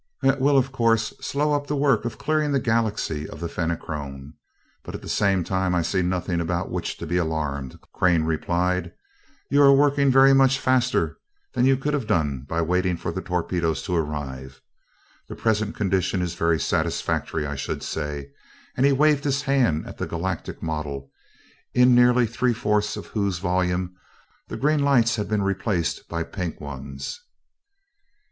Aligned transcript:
"That 0.23 0.41
will, 0.41 0.57
of 0.57 0.71
course, 0.71 1.13
slow 1.21 1.53
up 1.53 1.67
the 1.67 1.75
work 1.75 2.05
of 2.05 2.17
clearing 2.17 2.53
the 2.53 2.59
Galaxy 2.59 3.29
of 3.29 3.39
the 3.39 3.47
Fenachrone, 3.47 4.33
but 4.81 4.95
at 4.95 5.03
the 5.03 5.07
same 5.07 5.43
time 5.43 5.75
I 5.75 5.83
see 5.83 6.01
nothing 6.01 6.41
about 6.41 6.71
which 6.71 6.97
to 6.97 7.05
be 7.05 7.17
alarmed," 7.17 7.77
Crane 7.93 8.23
replied. 8.23 8.93
"You 9.51 9.61
are 9.61 9.71
working 9.71 10.09
very 10.11 10.33
much 10.33 10.57
faster 10.57 11.19
than 11.53 11.67
you 11.67 11.77
could 11.77 11.93
have 11.93 12.07
done 12.07 12.47
by 12.49 12.63
waiting 12.63 12.97
for 12.97 13.11
the 13.11 13.21
torpedoes 13.21 13.83
to 13.83 13.95
arrive. 13.95 14.59
The 15.27 15.35
present 15.35 15.75
condition 15.75 16.23
is 16.23 16.33
very 16.33 16.59
satisfactory, 16.59 17.45
I 17.45 17.55
should 17.55 17.83
say," 17.83 18.31
and 18.75 18.87
he 18.87 18.91
waved 18.91 19.23
his 19.23 19.43
hand 19.43 19.85
at 19.85 19.99
the 19.99 20.07
galactic 20.07 20.63
model, 20.63 21.11
in 21.75 21.93
nearly 21.93 22.25
three 22.25 22.53
fourths 22.55 22.97
of 22.97 23.05
whose 23.05 23.37
volume 23.37 23.93
the 24.47 24.57
green 24.57 24.81
lights 24.81 25.17
had 25.17 25.29
been 25.29 25.43
replaced 25.43 26.09
by 26.09 26.23
pink 26.23 26.59
ones. 26.59 27.19